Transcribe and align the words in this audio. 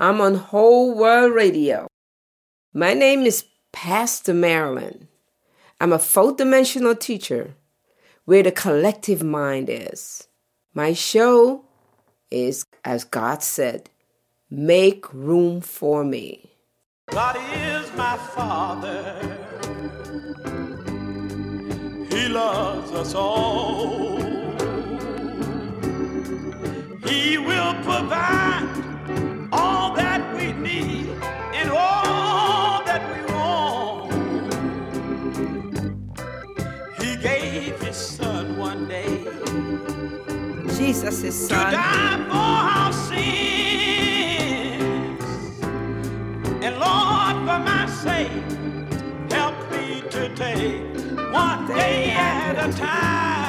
I'm 0.00 0.20
on 0.20 0.36
Whole 0.36 0.96
World 0.96 1.34
Radio. 1.34 1.88
My 2.72 2.94
name 2.94 3.22
is 3.22 3.46
Pastor 3.72 4.32
Marilyn. 4.32 5.08
I'm 5.80 5.92
a 5.92 5.98
fourth 5.98 6.36
dimensional 6.36 6.94
teacher 6.94 7.56
where 8.24 8.44
the 8.44 8.52
collective 8.52 9.24
mind 9.24 9.68
is. 9.68 10.28
My 10.72 10.92
show 10.92 11.64
is, 12.30 12.64
as 12.84 13.02
God 13.02 13.42
said, 13.42 13.90
make 14.48 15.12
room 15.12 15.60
for 15.60 16.04
me. 16.04 16.48
God 17.10 17.36
is 17.56 17.92
my 17.96 18.16
Father. 18.18 19.18
He 22.08 22.28
loves 22.28 22.92
us 22.92 23.16
all. 23.16 24.18
He 27.04 27.36
will 27.38 27.74
provide 27.82 28.67
Jesus 40.78 41.24
is 41.24 41.48
to 41.48 41.54
die 41.54 42.24
for 42.28 42.36
our 42.36 42.92
sins. 42.92 43.18
And 46.62 46.78
Lord, 46.78 47.36
for 47.44 47.58
my 47.66 47.86
sake, 48.04 48.30
help 49.32 49.56
me 49.72 50.02
to 50.08 50.32
take 50.36 50.82
one 51.32 51.66
day 51.66 52.12
at 52.12 52.64
a 52.64 52.72
time. 52.78 53.47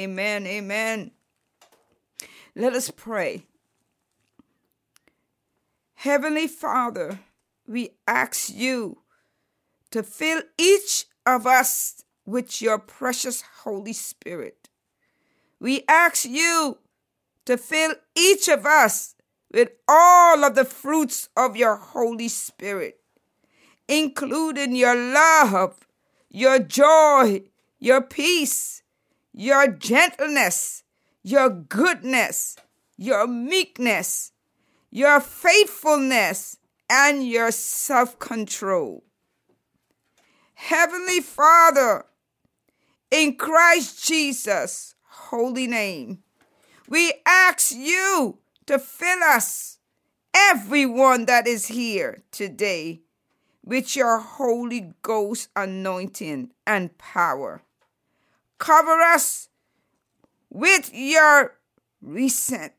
Amen. 0.00 0.46
Amen. 0.46 1.10
Let 2.56 2.72
us 2.72 2.90
pray. 2.90 3.44
Heavenly 5.92 6.46
Father, 6.46 7.20
we 7.66 7.90
ask 8.08 8.48
you 8.48 9.02
to 9.90 10.02
fill 10.02 10.40
each 10.56 11.04
of 11.26 11.46
us 11.46 12.02
with 12.24 12.62
your 12.62 12.78
precious 12.78 13.42
Holy 13.62 13.92
Spirit. 13.92 14.70
We 15.60 15.84
ask 15.86 16.24
you 16.24 16.78
to 17.44 17.58
fill 17.58 17.92
each 18.16 18.48
of 18.48 18.64
us 18.64 19.14
with 19.52 19.68
all 19.86 20.42
of 20.42 20.54
the 20.54 20.64
fruits 20.64 21.28
of 21.36 21.56
your 21.58 21.76
Holy 21.76 22.28
Spirit, 22.28 23.00
including 23.86 24.74
your 24.74 24.94
love, 24.94 25.86
your 26.30 26.58
joy, 26.58 27.42
your 27.78 28.00
peace, 28.00 28.79
your 29.32 29.68
gentleness, 29.68 30.82
your 31.22 31.48
goodness, 31.50 32.56
your 32.96 33.26
meekness, 33.26 34.32
your 34.90 35.20
faithfulness, 35.20 36.56
and 36.88 37.26
your 37.26 37.50
self 37.52 38.18
control. 38.18 39.04
Heavenly 40.54 41.20
Father, 41.20 42.04
in 43.10 43.36
Christ 43.36 44.04
Jesus' 44.06 44.94
holy 45.08 45.66
name, 45.66 46.22
we 46.88 47.12
ask 47.24 47.72
you 47.74 48.38
to 48.66 48.78
fill 48.78 49.22
us, 49.22 49.78
everyone 50.34 51.24
that 51.26 51.46
is 51.46 51.66
here 51.66 52.22
today, 52.30 53.00
with 53.64 53.96
your 53.96 54.18
Holy 54.18 54.92
Ghost 55.02 55.48
anointing 55.56 56.50
and 56.66 56.96
power. 56.98 57.62
Cover 58.60 59.00
us 59.00 59.48
with 60.50 60.90
your 60.92 61.56
recent, 62.02 62.74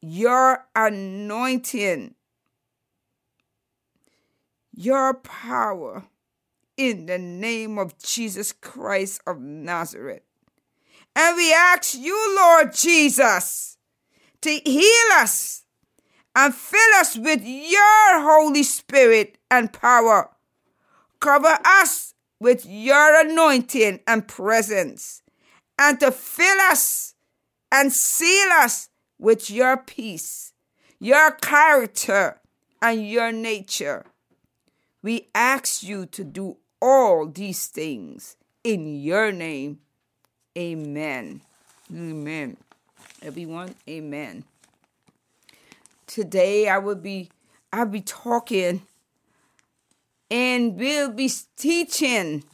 your 0.00 0.66
anointing, 0.74 2.14
your 4.72 5.14
power 5.14 6.04
in 6.76 7.06
the 7.06 7.18
name 7.18 7.76
of 7.76 7.98
Jesus 7.98 8.52
Christ 8.52 9.20
of 9.26 9.40
Nazareth. 9.40 10.22
And 11.16 11.36
we 11.36 11.52
ask 11.52 11.98
you, 11.98 12.36
Lord 12.36 12.72
Jesus, 12.72 13.78
to 14.42 14.60
heal 14.64 15.12
us 15.14 15.64
and 16.36 16.54
fill 16.54 16.94
us 16.94 17.18
with 17.18 17.42
your 17.44 18.22
Holy 18.22 18.62
Spirit 18.62 19.38
and 19.50 19.72
power. 19.72 20.30
Cover 21.18 21.58
us 21.64 22.09
with 22.40 22.64
your 22.66 23.20
anointing 23.20 24.00
and 24.06 24.26
presence, 24.26 25.22
and 25.78 26.00
to 26.00 26.10
fill 26.10 26.60
us 26.62 27.14
and 27.70 27.92
seal 27.92 28.48
us 28.52 28.88
with 29.18 29.50
your 29.50 29.76
peace, 29.76 30.52
your 30.98 31.30
character, 31.32 32.40
and 32.82 33.06
your 33.08 33.30
nature. 33.30 34.04
We 35.02 35.28
ask 35.34 35.82
you 35.82 36.06
to 36.06 36.24
do 36.24 36.56
all 36.80 37.26
these 37.26 37.66
things 37.68 38.36
in 38.64 39.00
your 39.00 39.32
name. 39.32 39.80
Amen. 40.56 41.42
Amen. 41.94 42.56
Everyone, 43.22 43.74
amen. 43.88 44.44
Today 46.06 46.68
I 46.68 46.78
will 46.78 46.96
be 46.96 47.30
I'll 47.72 47.86
be 47.86 48.00
talking 48.00 48.82
and 50.30 50.78
we'll 50.78 51.10
be 51.10 51.30
teaching 51.56 52.44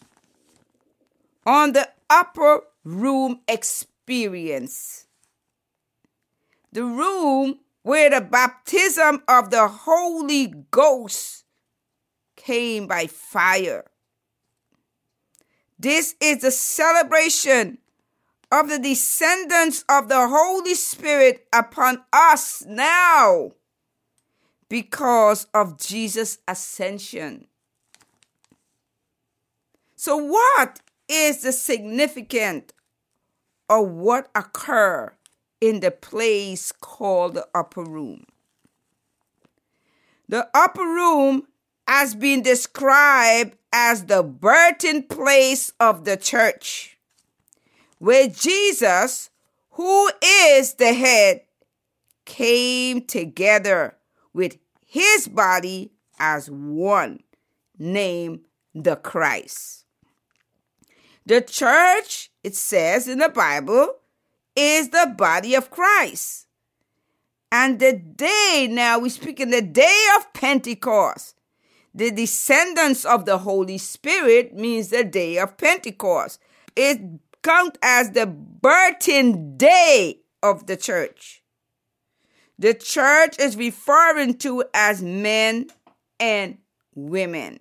on 1.45 1.73
the 1.73 1.89
upper 2.09 2.61
room 2.85 3.41
experience. 3.47 5.07
The 6.73 6.85
room 6.85 7.61
where 7.83 8.11
the 8.11 8.21
baptism 8.21 9.23
of 9.29 9.51
the 9.51 9.69
Holy 9.69 10.53
Ghost 10.71 11.45
came 12.35 12.87
by 12.87 13.07
fire. 13.07 13.85
This 15.79 16.15
is 16.21 16.41
the 16.41 16.51
celebration 16.51 17.79
of 18.51 18.69
the 18.69 18.79
descendants 18.79 19.85
of 19.89 20.09
the 20.09 20.29
Holy 20.29 20.75
Spirit 20.75 21.47
upon 21.53 22.03
us 22.13 22.65
now 22.67 23.53
because 24.69 25.47
of 25.53 25.79
Jesus' 25.79 26.39
ascension. 26.49 27.47
So, 29.99 30.19
what 30.19 30.81
is 31.09 31.41
the 31.41 31.53
significance 31.53 32.71
of 33.71 33.89
what 33.89 34.29
occurred 34.35 35.15
in 35.59 35.81
the 35.81 35.91
place 35.91 36.71
called 36.71 37.33
the 37.35 37.49
upper 37.55 37.83
room? 37.83 38.27
The 40.29 40.49
upper 40.53 40.85
room 40.85 41.45
has 41.89 42.15
been 42.15 42.43
described 42.43 43.57
as 43.73 44.05
the 44.05 44.23
birthing 44.23 45.09
place 45.09 45.73
of 45.81 46.05
the 46.05 46.19
church, 46.19 46.99
where 47.99 48.29
Jesus, 48.29 49.31
who 49.71 50.11
is 50.23 50.75
the 50.75 50.93
head, 50.93 51.41
came 52.27 53.01
together 53.01 53.97
with 54.35 54.59
his 54.85 55.27
body 55.27 55.93
as 56.19 56.51
one, 56.51 57.21
named 57.79 58.41
the 58.75 58.97
Christ. 58.97 59.86
The 61.27 61.41
church, 61.41 62.31
it 62.45 62.55
says 62.55 63.09
in 63.09 63.19
the 63.19 63.29
Bible, 63.29 63.97
is 64.55 64.91
the 64.91 65.13
body 65.19 65.55
of 65.55 65.71
Christ. 65.71 66.47
And 67.51 67.81
the 67.81 67.93
day, 67.93 68.69
now 68.71 69.01
we 69.01 69.09
speak 69.09 69.41
in 69.41 69.51
the 69.51 69.63
day 69.63 70.07
of 70.17 70.33
Pentecost. 70.33 71.35
The 71.93 72.11
descendants 72.11 73.05
of 73.05 73.25
the 73.25 73.39
Holy 73.39 73.79
Spirit 73.79 74.55
means 74.55 74.89
the 74.89 75.03
day 75.03 75.39
of 75.39 75.57
Pentecost. 75.57 76.41
It 76.77 77.01
counts 77.43 77.79
as 77.83 78.11
the 78.11 78.27
birthing 78.27 79.57
day 79.59 80.21
of 80.43 80.67
the 80.67 80.77
church. 80.77 81.43
The 82.59 82.75
church 82.75 83.39
is 83.39 83.57
referring 83.57 84.39
to 84.39 84.65
as 84.73 85.03
men 85.03 85.69
and 86.21 86.59
women. 86.95 87.61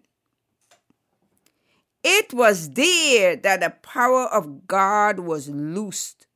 It 2.07 2.36
was 2.36 2.69
there 2.69 3.36
that 3.36 3.62
the 3.62 3.72
power 3.72 4.25
of 4.25 4.68
God 4.68 5.22
was 5.22 5.50
loosed, 5.50 6.28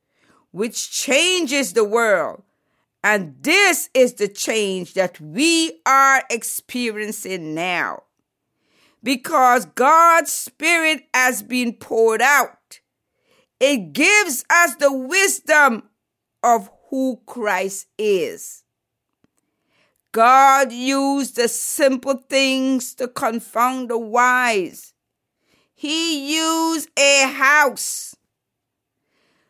which 0.50 0.90
changes 0.90 1.74
the 1.74 1.84
world. 1.84 2.42
And 3.04 3.36
this 3.40 3.88
is 3.94 4.14
the 4.14 4.26
change 4.26 4.94
that 4.94 5.20
we 5.20 5.80
are 5.86 6.24
experiencing 6.28 7.54
now. 7.54 8.02
Because 9.00 9.64
God's 9.64 10.32
Spirit 10.32 11.04
has 11.14 11.40
been 11.40 11.74
poured 11.74 12.20
out, 12.20 12.80
it 13.60 13.92
gives 13.92 14.44
us 14.50 14.74
the 14.74 14.92
wisdom 14.92 15.84
of 16.42 16.68
who 16.88 17.20
Christ 17.26 17.86
is. 17.96 18.64
God 20.10 20.72
used 20.72 21.36
the 21.36 21.46
simple 21.46 22.24
things 22.28 22.92
to 22.96 23.06
confound 23.06 23.90
the 23.90 23.98
wise. 23.98 24.94
He 25.80 26.36
used 26.36 26.90
a 26.98 27.22
house. 27.22 28.14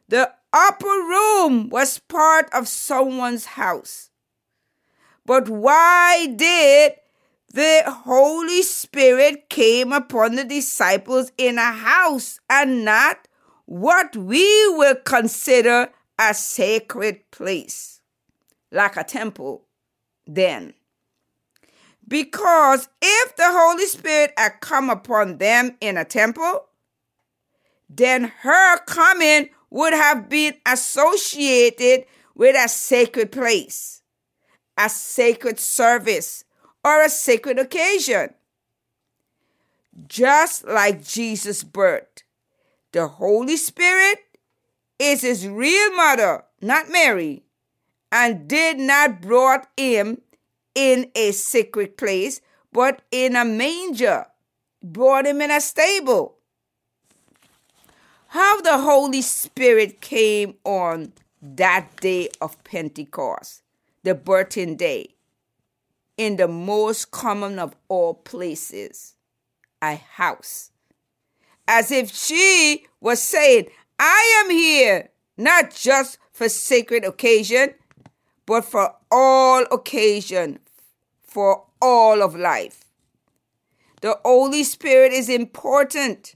The 0.06 0.32
upper 0.53 0.87
room 0.87 1.69
was 1.71 1.99
part 1.99 2.49
of 2.53 2.69
someone's 2.69 3.47
house. 3.47 4.11
But 5.27 5.49
why 5.49 6.29
did 6.29 6.93
the 7.53 7.82
Holy 7.85 8.62
Spirit 8.62 9.50
came 9.50 9.93
upon 9.93 10.37
the 10.37 10.44
disciples 10.44 11.32
in 11.37 11.59
a 11.59 11.73
house 11.73 12.38
and 12.49 12.85
not 12.85 13.26
what 13.67 14.15
we 14.15 14.69
will 14.76 14.94
consider 15.05 15.91
a 16.17 16.33
sacred 16.33 17.29
place, 17.33 18.03
like 18.71 18.97
a 18.97 19.03
temple, 19.03 19.65
then. 20.29 20.75
Because 22.11 22.89
if 23.01 23.37
the 23.37 23.47
Holy 23.47 23.87
Spirit 23.87 24.33
had 24.37 24.61
come 24.61 24.91
upon 24.91 25.39
them 25.39 25.77
in 25.81 25.97
a 25.97 26.05
temple, 26.05 26.67
then 27.89 28.33
her 28.41 28.79
coming 28.81 29.51
would 29.71 29.93
have 29.93 30.29
been 30.29 30.55
associated 30.67 32.05
with 32.35 32.57
a 32.57 32.69
sacred 32.69 33.31
place, 33.31 34.03
a 34.77 34.89
sacred 34.89 35.61
service, 35.61 36.45
or 36.85 37.01
a 37.01 37.09
sacred 37.09 37.61
occasion. 37.61 38.35
Just 40.09 40.67
like 40.67 41.05
Jesus' 41.05 41.62
birth, 41.62 42.25
the 42.91 43.07
Holy 43.07 43.57
Spirit 43.57 44.19
is 44.99 45.23
his 45.23 45.47
real 45.47 45.95
mother, 45.95 46.43
not 46.61 46.91
Mary, 46.91 47.45
and 48.11 48.49
did 48.49 48.81
not 48.81 49.21
brought 49.21 49.69
him 49.77 50.23
in 50.75 51.11
a 51.14 51.32
secret 51.32 51.96
place, 51.96 52.40
but 52.72 53.02
in 53.11 53.37
a 53.37 53.44
manger, 53.44 54.26
brought 54.82 55.26
him 55.26 55.40
in 55.40 55.50
a 55.50 55.61
stable. 55.61 56.37
How 58.28 58.61
the 58.61 58.78
Holy 58.78 59.22
Spirit 59.22 60.00
came 60.00 60.55
on 60.64 61.12
that 61.43 61.96
day 62.00 62.28
of 62.40 62.62
Pentecost, 62.64 63.62
the 64.05 64.14
birthing 64.14 64.76
day, 64.76 65.14
in 66.17 66.37
the 66.37 66.46
most 66.49 67.11
common 67.11 67.58
of 67.58 67.75
all 67.88 68.14
places, 68.14 69.14
a 69.82 69.96
house. 69.96 70.70
As 71.66 71.90
if 71.90 72.14
she 72.14 72.87
was 73.00 73.20
saying, 73.20 73.66
I 73.99 74.43
am 74.44 74.50
here 74.50 75.11
not 75.37 75.75
just 75.75 76.19
for 76.32 76.49
sacred 76.49 77.05
occasion, 77.05 77.75
but 78.46 78.64
for 78.64 78.94
all 79.11 79.65
occasion, 79.71 80.59
for 81.23 81.65
all 81.81 82.23
of 82.23 82.35
life. 82.35 82.85
The 84.01 84.19
Holy 84.25 84.65
Spirit 84.65 85.12
is 85.12 85.29
important, 85.29 86.35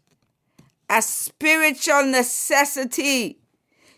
a 0.88 1.00
spiritual 1.02 2.04
necessity. 2.04 3.38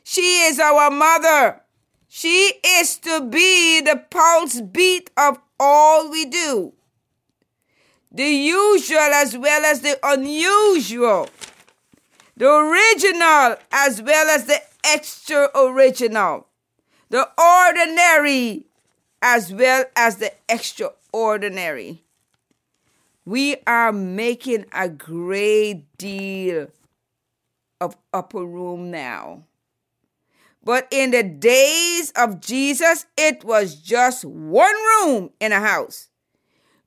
She 0.04 0.42
is 0.42 0.60
our 0.60 0.90
mother. 0.90 1.62
She 2.08 2.52
is 2.64 2.96
to 2.98 3.20
be 3.22 3.80
the 3.80 4.04
pulse 4.10 4.60
beat 4.60 5.10
of 5.16 5.38
all 5.58 6.10
we 6.10 6.24
do. 6.26 6.72
The 8.12 8.24
usual 8.24 8.98
as 8.98 9.36
well 9.36 9.64
as 9.64 9.80
the 9.80 9.98
unusual 10.02 11.28
the 12.36 12.52
original 12.52 13.56
as 13.72 14.02
well 14.02 14.28
as 14.28 14.44
the 14.44 14.60
extra 14.84 15.48
original, 15.54 16.46
the 17.08 17.28
ordinary 17.38 18.66
as 19.22 19.52
well 19.52 19.84
as 19.96 20.16
the 20.16 20.32
extraordinary. 20.48 22.02
We 23.24 23.56
are 23.66 23.92
making 23.92 24.66
a 24.72 24.88
great 24.88 25.84
deal 25.98 26.68
of 27.80 27.96
upper 28.12 28.44
room 28.44 28.90
now. 28.90 29.44
But 30.62 30.88
in 30.90 31.12
the 31.12 31.22
days 31.22 32.12
of 32.16 32.40
Jesus, 32.40 33.06
it 33.16 33.44
was 33.44 33.76
just 33.76 34.24
one 34.24 34.74
room 34.74 35.30
in 35.40 35.52
a 35.52 35.60
house 35.60 36.08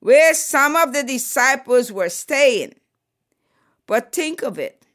where 0.00 0.34
some 0.34 0.76
of 0.76 0.92
the 0.92 1.02
disciples 1.02 1.92
were 1.92 2.08
staying. 2.08 2.74
But 3.86 4.12
think 4.12 4.42
of 4.42 4.58
it 4.58 4.86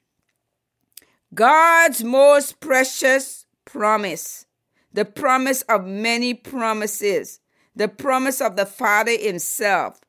God's 1.34 2.04
most 2.04 2.60
precious 2.60 3.46
promise, 3.66 4.45
the 4.96 5.04
promise 5.04 5.62
of 5.64 5.86
many 5.86 6.34
promises, 6.34 7.42
the 7.76 7.90
promise 7.90 8.40
of 8.40 8.56
the 8.56 8.66
Father 8.66 9.12
Himself, 9.18 10.00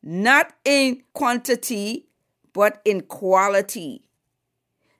not 0.00 0.52
in 0.64 1.02
quantity, 1.12 2.06
but 2.52 2.80
in 2.84 3.00
quality. 3.00 4.04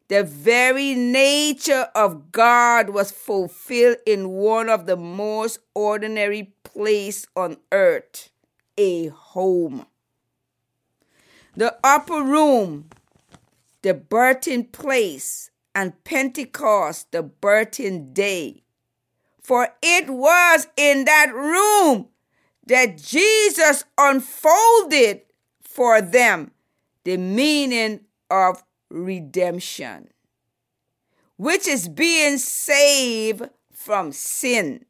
The 0.09 0.25
very 0.25 0.97
nature 0.97 1.87
of 1.95 2.33
God 2.33 2.91
was 2.91 3.13
fulfilled 3.13 3.99
in 4.05 4.31
one 4.31 4.69
of 4.69 4.87
the 4.87 4.97
most 4.97 5.61
ordinary 5.73 6.53
place 6.65 7.25
on 7.37 7.59
earth, 7.71 8.31
a 8.77 9.07
home. 9.07 9.87
The 11.55 11.77
upper 11.85 12.25
room, 12.25 12.89
the 13.83 13.95
birthing 13.95 14.73
place, 14.73 15.53
and 15.77 16.03
Pentecost, 16.03 17.13
the 17.13 17.23
birthing 17.23 18.13
day. 18.13 18.65
For 19.49 19.71
it 19.81 20.11
was 20.11 20.67
in 20.77 21.07
that 21.07 21.33
room 21.33 22.09
that 22.67 22.99
Jesus 22.99 23.83
unfolded 23.97 25.23
for 25.63 26.03
them 26.03 26.51
the 27.05 27.17
meaning 27.17 28.01
of 28.31 28.63
redemption, 28.91 30.11
which 31.39 31.67
is 31.67 31.89
being 31.89 32.37
saved 32.37 33.49
from 33.73 34.13
sin, 34.13 34.85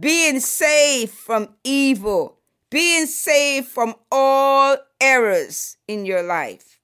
being 0.00 0.40
saved 0.40 1.12
from 1.12 1.50
evil, 1.62 2.38
being 2.70 3.04
saved 3.04 3.66
from 3.68 3.96
all 4.10 4.78
errors 4.98 5.76
in 5.86 6.06
your 6.06 6.22
life. 6.22 6.80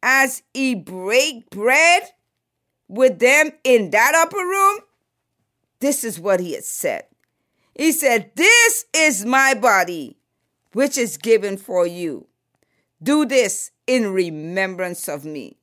As 0.00 0.44
he 0.54 0.76
break 0.76 1.50
bread 1.50 2.04
with 2.86 3.18
them 3.18 3.50
in 3.64 3.90
that 3.90 4.14
upper 4.14 4.36
room, 4.36 4.78
this 5.80 6.04
is 6.04 6.20
what 6.20 6.40
he 6.40 6.52
had 6.52 6.64
said. 6.64 7.04
He 7.74 7.92
said, 7.92 8.32
This 8.34 8.84
is 8.94 9.24
my 9.24 9.54
body, 9.54 10.18
which 10.72 10.96
is 10.96 11.16
given 11.16 11.56
for 11.56 11.86
you. 11.86 12.26
Do 13.02 13.24
this 13.24 13.70
in 13.86 14.12
remembrance 14.12 15.08
of 15.08 15.24
me. 15.24 15.56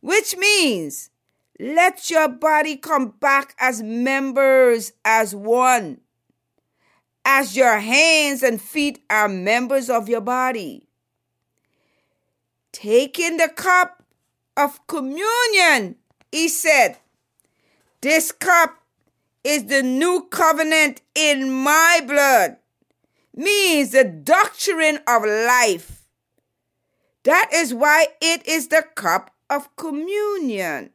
Which 0.00 0.36
means, 0.36 1.10
let 1.58 2.10
your 2.10 2.28
body 2.28 2.76
come 2.76 3.08
back 3.08 3.54
as 3.58 3.82
members, 3.82 4.92
as 5.04 5.34
one, 5.34 6.00
as 7.24 7.56
your 7.56 7.78
hands 7.78 8.42
and 8.42 8.60
feet 8.60 9.04
are 9.10 9.28
members 9.28 9.90
of 9.90 10.08
your 10.08 10.20
body 10.20 10.86
taking 12.76 13.38
the 13.38 13.48
cup 13.48 14.02
of 14.54 14.86
communion, 14.86 15.96
he 16.30 16.46
said, 16.46 16.98
This 18.02 18.32
cup 18.32 18.76
is 19.46 19.66
the 19.66 19.82
new 19.82 20.26
covenant 20.30 21.00
in 21.14 21.48
my 21.50 22.00
blood, 22.04 22.56
means 23.32 23.92
the 23.92 24.02
doctrine 24.02 24.98
of 25.06 25.22
life. 25.24 26.02
That 27.22 27.50
is 27.52 27.72
why 27.72 28.08
it 28.20 28.46
is 28.46 28.68
the 28.68 28.84
cup 28.96 29.30
of 29.48 29.74
communion. 29.76 30.90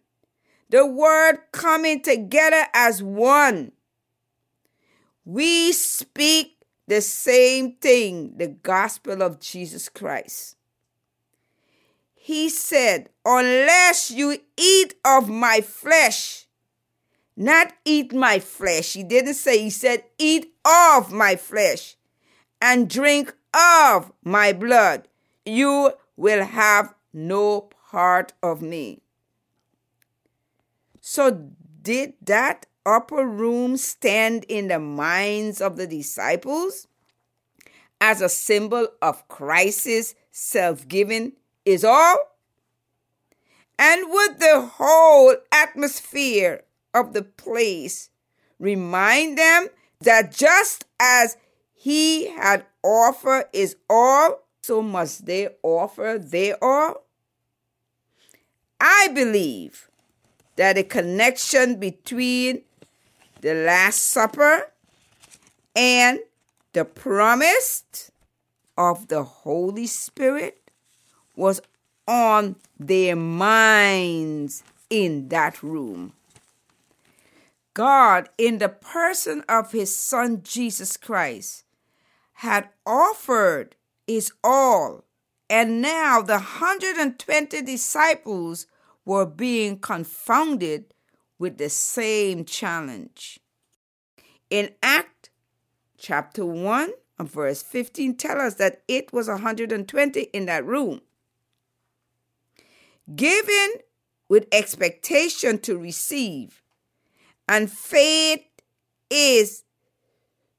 The 0.70 0.86
word 0.86 1.39
coming 1.53 2.01
together 2.01 2.65
as 2.74 3.01
one. 3.01 3.72
we 5.24 5.72
speak 5.72 6.58
the 6.88 7.01
same 7.01 7.75
thing 7.75 8.34
the 8.38 8.48
gospel 8.48 9.22
of 9.22 9.39
Jesus 9.39 9.88
Christ. 9.88 10.58
He 12.15 12.50
said, 12.50 13.10
Unless 13.25 14.12
you 14.12 14.38
eat 14.58 14.96
of 15.05 15.29
my 15.29 15.62
flesh, 15.62 16.40
not 17.35 17.73
eat 17.85 18.13
my 18.13 18.39
flesh. 18.39 18.93
He 18.93 19.03
didn't 19.03 19.35
say, 19.35 19.63
He 19.63 19.69
said, 19.69 20.03
Eat 20.17 20.53
of 20.65 21.11
my 21.11 21.35
flesh 21.35 21.95
and 22.61 22.89
drink 22.89 23.33
of 23.53 24.11
my 24.23 24.53
blood. 24.53 25.07
You 25.45 25.93
will 26.15 26.45
have 26.45 26.93
no 27.13 27.69
part 27.91 28.33
of 28.43 28.61
me. 28.61 29.01
So, 31.01 31.50
did 31.81 32.13
that 32.21 32.67
upper 32.85 33.25
room 33.25 33.75
stand 33.77 34.45
in 34.47 34.67
the 34.67 34.79
minds 34.79 35.61
of 35.61 35.77
the 35.77 35.88
disciples 35.88 36.88
as 38.00 38.21
a 38.21 38.29
symbol 38.29 38.88
of 39.01 39.27
Christ's 39.27 40.15
self 40.31 40.88
giving 40.88 41.33
is 41.65 41.83
all? 41.83 42.17
And 43.79 44.11
would 44.11 44.39
the 44.39 44.69
whole 44.73 45.35
atmosphere 45.51 46.61
of 46.93 47.13
the 47.13 47.24
place 47.24 48.10
remind 48.60 49.38
them 49.38 49.67
that 50.01 50.31
just 50.31 50.86
as 51.00 51.38
he 51.74 52.27
had 52.27 52.65
offered 52.83 53.45
his 53.53 53.75
all, 53.89 54.43
so 54.62 54.81
must 54.81 55.25
they 55.25 55.50
offer 55.63 56.19
their 56.21 56.63
all? 56.63 57.05
I 58.79 59.10
believe 59.13 59.89
that 60.55 60.77
a 60.77 60.83
connection 60.83 61.79
between 61.79 62.62
the 63.41 63.53
Last 63.53 64.00
Supper 64.03 64.71
and 65.75 66.19
the 66.74 66.86
promise 66.86 68.12
of 68.77 69.07
the 69.07 69.24
Holy 69.24 69.88
Spirit 69.88 70.69
was 71.36 71.62
on 72.07 72.55
their 72.79 73.15
minds 73.15 74.63
in 74.89 75.29
that 75.29 75.62
room. 75.63 76.13
God, 77.73 78.29
in 78.37 78.57
the 78.57 78.69
person 78.69 79.43
of 79.47 79.71
his 79.71 79.95
Son 79.95 80.41
Jesus 80.43 80.97
Christ, 80.97 81.63
had 82.33 82.69
offered 82.85 83.75
his 84.07 84.31
all, 84.43 85.05
and 85.49 85.81
now 85.81 86.21
the 86.21 86.33
120 86.33 87.61
disciples 87.61 88.67
were 89.05 89.25
being 89.25 89.79
confounded 89.79 90.93
with 91.39 91.57
the 91.57 91.69
same 91.69 92.45
challenge. 92.45 93.39
In 94.49 94.71
Act 94.83 95.29
chapter 95.97 96.45
1 96.45 96.91
and 97.19 97.31
verse 97.31 97.63
15 97.63 98.15
tell 98.17 98.41
us 98.41 98.55
that 98.55 98.83
it 98.87 99.13
was 99.13 99.27
120 99.27 100.21
in 100.21 100.45
that 100.45 100.65
room. 100.65 101.01
Given 103.15 103.73
with 104.29 104.47
expectation 104.51 105.59
to 105.59 105.77
receive, 105.77 106.60
and 107.51 107.70
faith 107.70 108.46
is 109.10 109.65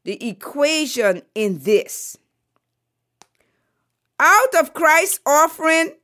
the 0.05 0.29
equation 0.29 1.23
in 1.35 1.59
this. 1.61 2.19
Out 4.21 4.55
of 4.61 4.75
Christ's 4.75 5.19
offering 5.25 5.95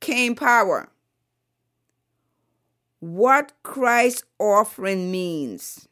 came 0.00 0.34
power. 0.34 0.88
What 3.00 3.52
Christ's 3.62 4.24
offering 4.38 5.10
means 5.10 5.86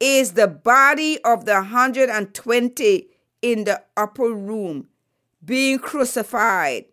is 0.00 0.32
the 0.32 0.48
body 0.48 1.22
of 1.22 1.44
the 1.44 1.54
120 1.54 3.06
in 3.42 3.62
the 3.62 3.80
upper 3.96 4.30
room 4.34 4.88
being 5.44 5.78
crucified, 5.78 6.86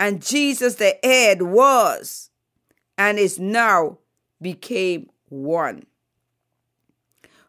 and 0.00 0.20
Jesus 0.20 0.74
the 0.74 0.98
head 1.04 1.42
was 1.42 2.30
and 2.98 3.20
is 3.20 3.38
now 3.38 3.98
became 4.42 5.10
one. 5.42 5.86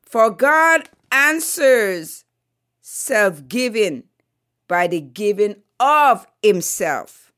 For 0.01 0.29
God 0.29 0.89
answers 1.11 2.25
self 2.81 3.47
giving 3.47 4.03
by 4.67 4.87
the 4.87 5.01
giving 5.01 5.57
of 5.79 6.25
Himself. 6.41 7.31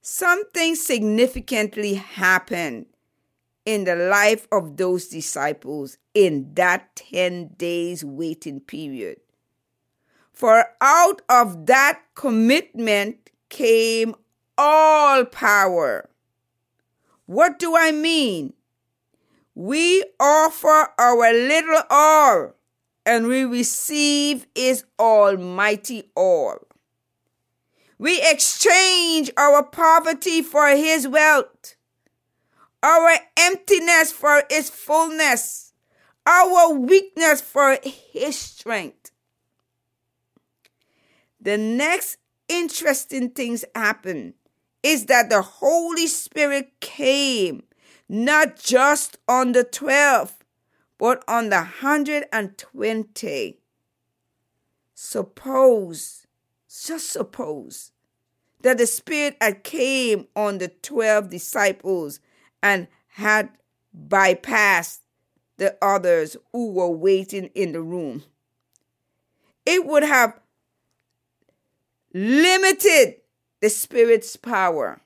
Something 0.00 0.74
significantly 0.74 1.94
happened 1.94 2.86
in 3.66 3.84
the 3.84 3.96
life 3.96 4.48
of 4.50 4.78
those 4.78 5.08
disciples 5.08 5.98
in 6.14 6.54
that 6.54 6.96
10 6.96 7.48
days 7.58 8.02
waiting 8.02 8.60
period. 8.60 9.18
For 10.32 10.64
out 10.80 11.20
of 11.28 11.66
that 11.66 12.00
commitment 12.14 13.28
came 13.50 14.14
all 14.56 15.24
power. 15.26 16.08
What 17.26 17.58
do 17.58 17.76
I 17.76 17.92
mean? 17.92 18.54
We 19.58 20.04
offer 20.20 20.90
our 21.00 21.32
little 21.32 21.82
all 21.90 22.54
and 23.04 23.26
we 23.26 23.42
receive 23.42 24.46
His 24.54 24.84
almighty 25.00 26.12
all. 26.14 26.58
We 27.98 28.20
exchange 28.22 29.32
our 29.36 29.64
poverty 29.64 30.42
for 30.42 30.68
His 30.68 31.08
wealth, 31.08 31.74
our 32.84 33.16
emptiness 33.36 34.12
for 34.12 34.44
His 34.48 34.70
fullness, 34.70 35.72
our 36.24 36.72
weakness 36.72 37.40
for 37.40 37.78
His 37.82 38.38
strength. 38.38 39.10
The 41.40 41.58
next 41.58 42.18
interesting 42.48 43.30
things 43.30 43.64
happen 43.74 44.34
is 44.84 45.06
that 45.06 45.30
the 45.30 45.42
Holy 45.42 46.06
Spirit 46.06 46.78
came 46.78 47.64
not 48.08 48.58
just 48.58 49.18
on 49.28 49.52
the 49.52 49.64
12, 49.64 50.34
but 50.98 51.22
on 51.28 51.50
the 51.50 51.56
120. 51.56 53.58
Suppose, 54.94 56.26
just 56.68 57.10
suppose, 57.10 57.92
that 58.62 58.78
the 58.78 58.86
Spirit 58.86 59.36
had 59.40 59.62
came 59.62 60.26
on 60.34 60.58
the 60.58 60.68
12 60.68 61.30
disciples 61.30 62.18
and 62.62 62.88
had 63.08 63.50
bypassed 63.96 64.98
the 65.58 65.76
others 65.82 66.36
who 66.52 66.72
were 66.72 66.90
waiting 66.90 67.50
in 67.54 67.72
the 67.72 67.82
room. 67.82 68.24
It 69.66 69.86
would 69.86 70.02
have 70.02 70.40
limited 72.14 73.16
the 73.60 73.68
Spirit's 73.68 74.36
power. 74.36 75.02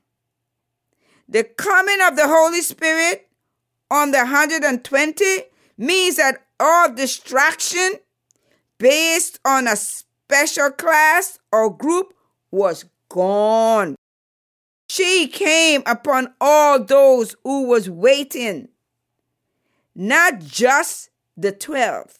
The 1.33 1.45
coming 1.45 1.97
of 2.03 2.15
the 2.15 2.29
Holy 2.29 2.61
Spirit 2.61 3.27
on 3.91 4.11
the 4.11 4.19
120 4.19 5.25
means 5.79 6.17
that 6.17 6.45
all 6.61 6.93
distraction 6.93 7.95
based 8.77 9.41
on 9.43 9.67
a 9.67 9.75
special 9.75 10.71
class 10.73 11.39
or 11.51 11.75
group 11.75 12.13
was 12.51 12.85
gone. 13.09 13.97
She 14.91 15.27
came 15.27 15.83
upon 15.87 16.35
all 16.39 16.85
those 16.85 17.35
who 17.45 17.67
was 17.67 17.89
waiting, 17.89 18.69
not 19.95 20.41
just 20.41 21.09
the 21.35 21.51
12. 21.51 22.19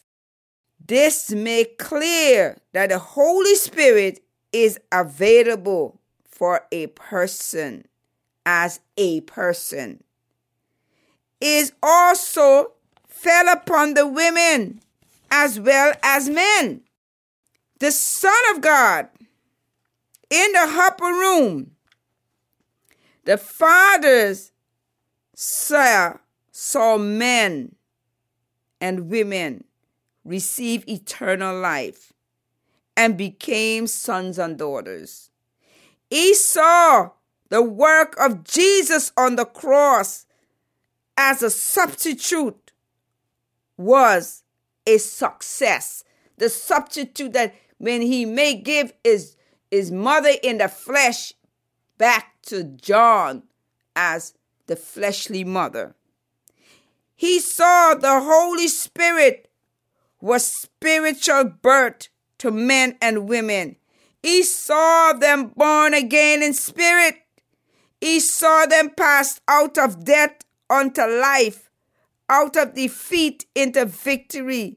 This 0.83 1.29
make 1.29 1.77
clear 1.77 2.57
that 2.71 2.89
the 2.89 2.97
Holy 2.97 3.53
Spirit 3.53 4.21
is 4.51 4.79
available 4.91 5.99
for 6.25 6.65
a 6.71 6.87
person 6.87 7.85
as 8.45 8.79
a 8.97 9.21
person 9.21 10.03
is 11.39 11.73
also 11.81 12.71
fell 13.07 13.49
upon 13.49 13.93
the 13.93 14.07
women 14.07 14.81
as 15.29 15.59
well 15.59 15.93
as 16.03 16.29
men. 16.29 16.81
The 17.79 17.91
Son 17.91 18.33
of 18.53 18.61
God 18.61 19.09
in 20.29 20.51
the 20.53 20.65
upper 20.67 21.05
room, 21.05 21.71
the 23.25 23.37
fathers 23.37 24.51
saw, 25.35 26.13
saw 26.51 26.97
men 26.97 27.75
and 28.79 29.09
women 29.09 29.63
receive 30.23 30.87
eternal 30.87 31.59
life 31.59 32.13
and 32.95 33.17
became 33.17 33.87
sons 33.87 34.37
and 34.37 34.57
daughters. 34.57 35.29
He 36.09 36.33
saw 36.33 37.11
the 37.53 37.61
work 37.61 38.15
of 38.19 38.43
Jesus 38.43 39.11
on 39.15 39.35
the 39.35 39.45
cross 39.45 40.25
as 41.15 41.43
a 41.43 41.51
substitute 41.51 42.71
was 43.77 44.41
a 44.87 44.97
success. 44.97 46.03
The 46.37 46.49
substitute 46.49 47.33
that 47.33 47.53
when 47.77 48.01
he 48.01 48.25
may 48.25 48.55
give 48.55 48.93
his, 49.03 49.35
his 49.69 49.91
mother 49.91 50.31
in 50.41 50.57
the 50.57 50.67
flesh 50.67 51.35
back 51.99 52.41
to 52.47 52.63
John 52.63 53.43
as 53.95 54.33
the 54.65 54.75
fleshly 54.75 55.43
mother. 55.43 55.93
He 57.15 57.39
saw 57.39 57.93
the 57.93 58.19
Holy 58.19 58.67
Spirit 58.67 59.47
was 60.19 60.43
spiritual 60.43 61.43
birth 61.61 62.07
to 62.39 62.49
men 62.49 62.97
and 62.99 63.29
women. 63.29 63.75
He 64.23 64.41
saw 64.41 65.13
them 65.13 65.49
born 65.49 65.93
again 65.93 66.41
in 66.41 66.55
spirit. 66.55 67.22
He 68.03 68.19
saw 68.19 68.65
them 68.65 68.89
pass 68.89 69.39
out 69.47 69.77
of 69.77 70.03
death 70.03 70.39
unto 70.69 71.03
life, 71.03 71.69
out 72.27 72.57
of 72.57 72.73
defeat 72.73 73.45
into 73.55 73.85
victory. 73.85 74.75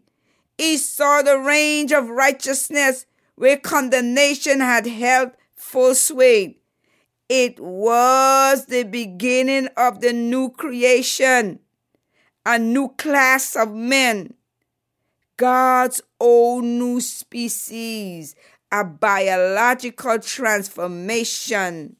He 0.56 0.76
saw 0.76 1.22
the 1.22 1.36
range 1.36 1.90
of 1.90 2.08
righteousness 2.08 3.04
where 3.34 3.56
condemnation 3.56 4.60
had 4.60 4.86
held 4.86 5.32
full 5.56 5.96
sway. 5.96 6.58
It 7.28 7.58
was 7.58 8.66
the 8.66 8.84
beginning 8.84 9.70
of 9.76 10.02
the 10.02 10.12
new 10.12 10.50
creation, 10.50 11.58
a 12.44 12.60
new 12.60 12.90
class 12.90 13.56
of 13.56 13.74
men, 13.74 14.34
God's 15.36 16.00
own 16.20 16.78
new 16.78 17.00
species, 17.00 18.36
a 18.70 18.84
biological 18.84 20.20
transformation. 20.20 21.96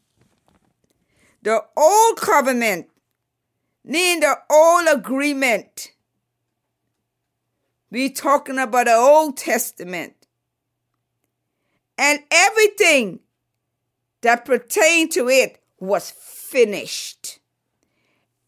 The 1.46 1.62
old 1.76 2.16
covenant, 2.16 2.88
meaning 3.84 4.18
the 4.18 4.36
old 4.50 4.88
agreement. 4.88 5.92
we 7.88 8.10
talking 8.10 8.58
about 8.58 8.86
the 8.86 8.96
Old 8.96 9.36
Testament. 9.36 10.26
And 11.96 12.18
everything 12.32 13.20
that 14.22 14.44
pertained 14.44 15.12
to 15.12 15.28
it 15.28 15.62
was 15.78 16.10
finished. 16.10 17.38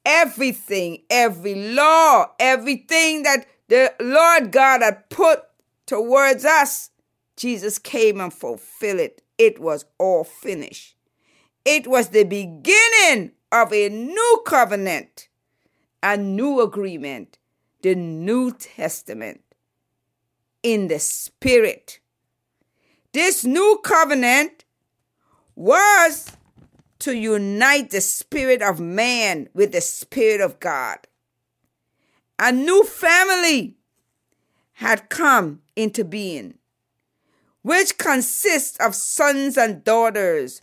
Everything, 0.05 1.05
every 1.09 1.55
law, 1.75 2.33
everything 2.41 3.23
that 3.23 3.47
the 3.69 3.95
Lord 4.01 4.51
God 4.51 4.83
had 4.83 5.09
put 5.09 5.45
towards 5.87 6.45
us, 6.45 6.91
Jesus 7.37 7.79
came 7.79 8.21
and 8.21 8.35
fulfilled 8.35 8.99
it. 8.99 9.23
It 9.39 9.61
was 9.61 9.85
all 10.01 10.25
finished. 10.25 10.98
It 11.65 11.87
was 11.87 12.09
the 12.09 12.25
beginning 12.25 13.33
of 13.53 13.73
a 13.73 13.89
new 13.89 14.43
covenant, 14.47 15.29
a 16.03 16.17
new 16.17 16.61
agreement, 16.61 17.39
the 17.83 17.95
New 17.95 18.53
Testament 18.53 19.43
in 20.63 20.89
the 20.89 20.99
Spirit. 20.99 22.01
This 23.13 23.45
new 23.45 23.81
covenant 23.83 24.65
was 25.55 26.33
to 27.01 27.17
unite 27.17 27.91
the 27.91 28.01
spirit 28.01 28.63
of 28.63 28.81
man 28.81 29.49
with 29.55 29.73
the 29.73 29.81
spirit 29.81 30.41
of 30.41 30.61
God. 30.61 30.99
A 32.39 32.53
new 32.53 32.85
family 32.85 33.77
had 34.75 35.09
come 35.09 35.63
into 35.75 36.05
being, 36.05 36.55
which 37.63 37.99
consists 37.99 38.79
of 38.79 38.95
sons 38.95 39.57
and 39.57 39.83
daughters 39.83 40.61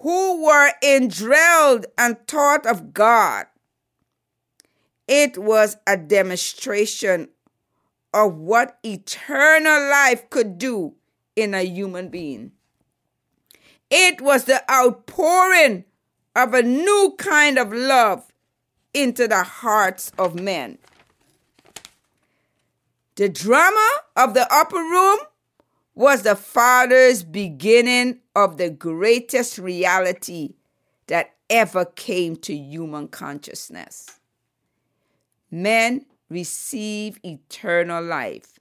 who 0.00 0.44
were 0.44 0.72
indwelled 0.82 1.84
and 1.96 2.16
taught 2.26 2.66
of 2.66 2.92
God. 2.92 3.46
It 5.06 5.38
was 5.38 5.76
a 5.86 5.96
demonstration 5.96 7.30
of 8.12 8.34
what 8.34 8.78
eternal 8.84 9.88
life 9.90 10.28
could 10.30 10.58
do 10.58 10.94
in 11.34 11.54
a 11.54 11.62
human 11.62 12.08
being. 12.08 12.52
It 13.90 14.20
was 14.20 14.44
the 14.44 14.62
outpouring 14.70 15.84
of 16.36 16.54
a 16.54 16.62
new 16.62 17.14
kind 17.18 17.58
of 17.58 17.72
love 17.72 18.32
into 18.92 19.26
the 19.26 19.42
hearts 19.42 20.12
of 20.18 20.38
men. 20.38 20.78
The 23.16 23.28
drama 23.28 23.90
of 24.14 24.34
the 24.34 24.46
upper 24.52 24.76
room 24.76 25.18
was 25.94 26.22
the 26.22 26.36
Father's 26.36 27.24
beginning 27.24 28.20
of 28.44 28.56
the 28.56 28.70
greatest 28.70 29.58
reality 29.58 30.54
that 31.06 31.34
ever 31.50 31.84
came 31.84 32.36
to 32.36 32.54
human 32.54 33.08
consciousness. 33.08 34.20
Men 35.50 36.04
receive 36.28 37.18
eternal 37.24 38.02
life, 38.04 38.58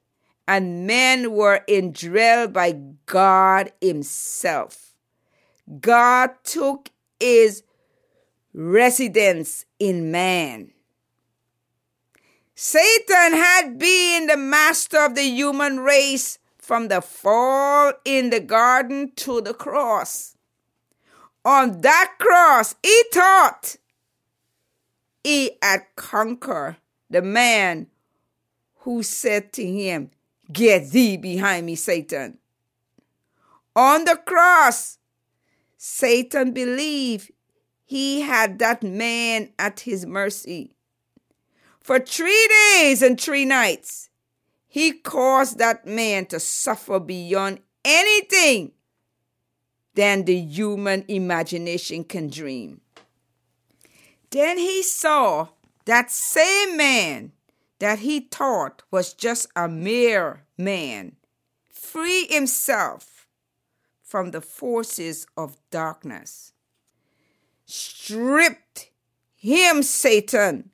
and 0.48 0.88
men 0.88 1.32
were 1.32 1.62
indwelled 1.68 2.54
by 2.54 2.80
God 3.06 3.72
Himself. 3.82 4.88
God 5.82 6.32
took 6.44 6.90
his 7.20 7.64
residence 8.54 9.66
in 9.80 10.12
man. 10.12 10.72
Satan 12.56 13.34
had 13.34 13.78
been 13.78 14.28
the 14.28 14.38
master 14.38 15.06
of 15.06 15.16
the 15.16 15.24
human 15.24 15.80
race 15.82 16.40
from 16.68 16.90
the 16.90 17.00
fall 17.00 17.94
in 18.04 18.30
the 18.30 18.42
garden 18.42 19.10
to 19.16 19.40
the 19.40 19.54
cross. 19.54 20.36
On 21.46 21.80
that 21.80 22.16
cross, 22.20 22.76
he 22.84 23.04
taught 23.14 23.78
he 25.24 25.52
had 25.62 25.86
conquered 25.96 26.76
the 27.10 27.22
man 27.22 27.88
who 28.80 29.02
said 29.02 29.54
to 29.54 29.66
him, 29.66 30.12
Get 30.52 30.92
thee 30.92 31.16
behind 31.16 31.66
me, 31.66 31.76
Satan. 31.76 32.38
On 33.74 34.04
the 34.04 34.18
cross, 34.26 34.98
Satan 35.78 36.52
believed 36.52 37.32
he 37.86 38.20
had 38.20 38.60
that 38.60 38.84
man 38.84 39.54
at 39.58 39.80
his 39.80 40.06
mercy. 40.06 40.74
For 41.80 41.98
three 41.98 42.50
days 42.50 43.02
and 43.02 43.18
three 43.18 43.46
nights, 43.46 44.10
he 44.68 44.92
caused 44.92 45.58
that 45.58 45.86
man 45.86 46.26
to 46.28 46.40
suffer 46.40 47.00
beyond 47.00 47.60
anything 47.84 48.72
than 49.96 50.26
the 50.26 50.36
human 50.36 51.04
imagination 51.08 52.04
can 52.04 52.30
dream. 52.30 52.82
Then 54.30 54.58
he 54.58 54.84
saw 54.84 55.48
that 55.86 56.12
same 56.12 56.78
man 56.78 57.32
that 57.80 58.00
he 58.00 58.20
thought 58.20 58.84
was 58.92 59.14
just 59.14 59.48
a 59.56 59.68
mere 59.68 60.44
man 60.58 61.16
free 61.70 62.28
himself 62.28 63.28
from 64.04 64.32
the 64.32 64.42
forces 64.42 65.26
of 65.38 65.58
darkness. 65.72 66.54
Stripped 67.66 68.92
him, 69.36 69.84
Satan, 69.84 70.72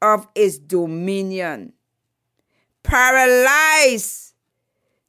of 0.00 0.28
his 0.34 0.58
dominion. 0.58 1.72
Paralyze 2.86 4.32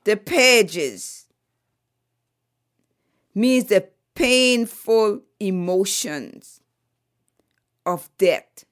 the 0.04 0.18
pages 0.18 1.28
means 3.36 3.66
the 3.66 3.88
painful 4.16 5.22
emotions 5.40 6.62
of 7.86 8.10
death 8.18 8.66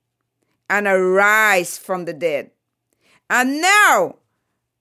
and 0.67 0.87
arise 0.87 1.77
from 1.77 2.05
the 2.05 2.13
dead. 2.13 2.49
And 3.29 3.61
now 3.61 4.15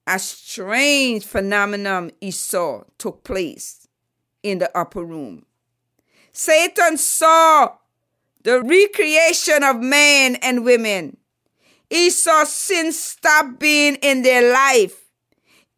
a 0.07 0.19
strange 0.19 1.27
phenomenon 1.27 2.13
he 2.19 2.31
saw 2.31 2.85
took 2.97 3.25
place 3.25 3.89
in 4.43 4.59
the 4.59 4.75
upper 4.77 5.05
room. 5.05 5.45
Satan 6.33 6.97
saw 6.97 7.75
the 8.43 8.63
recreation 8.63 9.63
of 9.63 9.81
men 9.81 10.37
and 10.37 10.65
women. 10.65 11.19
He 11.95 12.11
saw 12.11 12.43
sin 12.43 12.91
stop 12.91 13.61
being 13.61 13.95
in 14.03 14.23
their 14.23 14.53
life. 14.53 15.05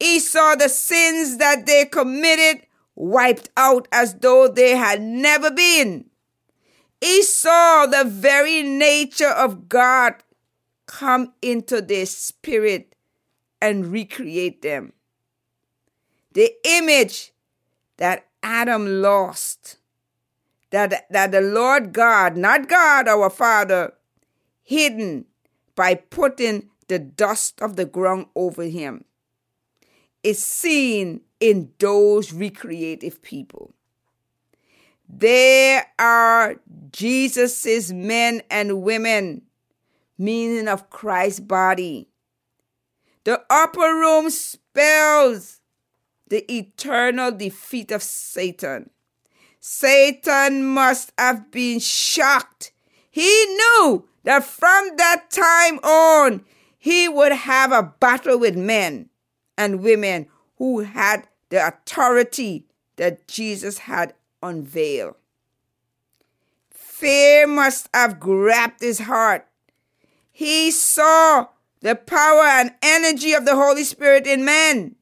He 0.00 0.18
saw 0.18 0.55
the 0.55 0.70
sins 0.70 1.37
that 1.37 1.66
they 1.66 1.85
committed 1.85 2.66
wiped 2.94 3.50
out 3.55 3.87
as 3.92 4.14
though 4.14 4.48
they 4.48 4.76
had 4.76 5.02
never 5.02 5.50
been. 5.50 6.07
He 7.02 7.22
saw 7.22 7.85
the 7.85 8.05
very 8.09 8.62
nature 8.62 9.29
of 9.29 9.68
God 9.68 10.14
come 10.87 11.35
into 11.42 11.83
their 11.83 12.07
spirit 12.07 12.94
and 13.61 13.88
recreate 13.88 14.62
them. 14.62 14.94
The 16.33 16.50
image 16.64 17.35
that 17.98 18.26
Adam 18.42 19.02
lost. 19.02 19.76
That, 20.70 21.11
that 21.11 21.33
the 21.33 21.42
Lord 21.42 21.92
God, 21.92 22.38
not 22.38 22.70
God 22.70 23.07
our 23.07 23.29
Father, 23.29 23.92
hidden 24.62 25.26
by 25.76 25.94
putting 25.94 26.68
the 26.88 26.98
dust 26.98 27.62
of 27.62 27.76
the 27.76 27.84
ground 27.84 28.26
over 28.34 28.64
him, 28.64 29.04
is 30.22 30.42
seen 30.42 31.20
in 31.38 31.70
those 31.78 32.32
recreative 32.32 33.22
people. 33.22 33.72
There 35.08 35.86
are 35.98 36.56
Jesus's 36.90 37.92
men 37.92 38.42
and 38.50 38.82
women, 38.82 39.42
meaning 40.18 40.66
of 40.66 40.90
Christ's 40.90 41.40
body. 41.40 42.08
The 43.24 43.42
upper 43.50 43.80
room 43.80 44.30
spells 44.30 45.60
the 46.28 46.50
eternal 46.52 47.30
defeat 47.30 47.92
of 47.92 48.02
Satan. 48.02 48.90
Satan 49.60 50.64
must 50.64 51.12
have 51.18 51.50
been 51.50 51.78
shocked. 51.78 52.72
He 53.10 53.22
knew 53.22 54.08
that 54.26 54.44
from 54.44 54.90
that 54.96 55.30
time 55.30 55.78
on, 55.78 56.44
he 56.76 57.08
would 57.08 57.32
have 57.32 57.72
a 57.72 57.82
battle 57.82 58.38
with 58.38 58.56
men. 58.56 59.08
and 59.58 59.82
women 59.82 60.26
who 60.58 60.80
had 60.80 61.26
the 61.48 61.66
authority 61.66 62.66
that 62.96 63.26
Jesus 63.26 63.78
had 63.78 64.12
unveiled. 64.42 65.14
Fear 66.70 67.46
must 67.46 67.88
have 67.94 68.20
grabbed 68.20 68.82
his 68.82 68.98
heart. 68.98 69.46
He 70.30 70.70
saw 70.70 71.46
the 71.80 71.94
power 71.94 72.44
and 72.44 72.74
energy 72.82 73.32
of 73.32 73.46
the 73.46 73.56
Holy 73.56 73.84
Spirit 73.84 74.26
in 74.26 74.44
men. 74.44 74.96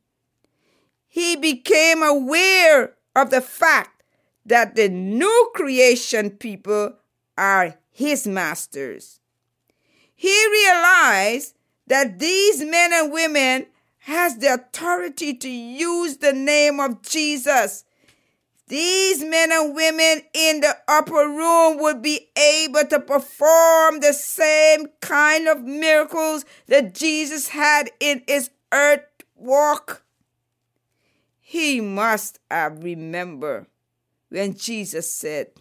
He 1.09 1.35
became 1.35 2.01
aware 2.03 2.95
of 3.17 3.31
the 3.31 3.41
fact 3.41 4.05
that 4.47 4.77
the 4.77 4.89
new 4.89 5.51
creation 5.55 6.31
people 6.31 6.95
are 7.37 7.77
his 7.95 8.27
masters. 8.27 9.21
He 10.15 10.49
realized 10.51 11.55
that 11.87 12.19
these 12.19 12.63
men 12.63 12.93
and 12.93 13.13
women 13.13 13.67
has 14.01 14.37
the 14.39 14.55
authority 14.55 15.33
to 15.33 15.49
use 15.49 16.17
the 16.17 16.33
name 16.33 16.81
of 16.81 17.03
Jesus. 17.03 17.85
These 18.67 19.23
men 19.23 19.53
and 19.53 19.75
women 19.77 20.23
in 20.33 20.61
the 20.61 20.77
upper 20.89 21.29
room 21.29 21.79
would 21.79 22.03
be 22.03 22.29
able 22.37 22.85
to 22.87 22.99
perform 22.99 24.01
the 24.01 24.13
same 24.13 24.89
kind 25.01 25.47
of 25.47 25.63
miracles 25.63 26.45
that 26.67 26.95
Jesus 26.95 27.49
had 27.49 27.91
in 28.01 28.23
his 28.27 28.51
earth 28.73 29.07
walk. 29.37 30.03
He 31.41 31.81
must 31.81 32.41
have 32.51 32.83
remembered 32.83 33.67
when 34.31 34.55
Jesus 34.55 35.09
said, 35.09 35.53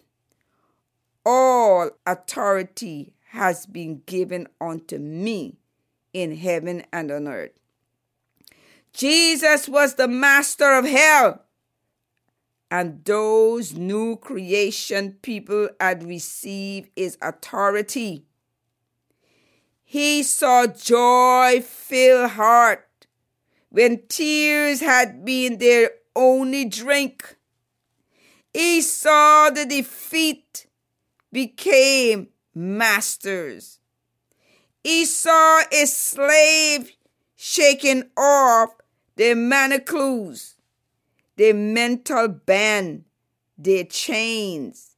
All 1.24 1.90
authority 2.06 3.14
has 3.30 3.66
been 3.66 4.02
given 4.06 4.46
unto 4.60 4.98
me 4.98 5.58
in 6.12 6.36
heaven 6.36 6.84
and 6.92 7.10
on 7.10 7.28
earth. 7.28 7.52
Jesus 8.92 9.68
was 9.68 9.94
the 9.94 10.08
master 10.08 10.72
of 10.72 10.84
hell. 10.84 11.42
And 12.70 13.04
those 13.04 13.74
new 13.74 14.16
creation 14.16 15.18
people 15.22 15.68
had 15.80 16.04
received 16.04 16.90
his 16.96 17.18
authority. 17.20 18.24
He 19.84 20.22
saw 20.22 20.66
joy 20.66 21.60
fill 21.62 22.28
heart 22.28 22.88
when 23.68 24.02
tears 24.08 24.80
had 24.80 25.24
been 25.24 25.58
their 25.58 25.90
only 26.16 26.64
drink. 26.64 27.36
He 28.52 28.80
saw 28.80 29.50
the 29.50 29.66
defeat 29.66 30.66
became 31.34 32.28
masters. 32.54 33.80
Saw 35.04 35.62
a 35.72 35.86
slave 35.86 36.92
shaking 37.34 38.04
off 38.16 38.70
their 39.16 39.34
manacles, 39.34 40.54
their 41.36 41.54
mental 41.54 42.28
band, 42.28 43.04
their 43.58 43.84
chains. 43.84 44.96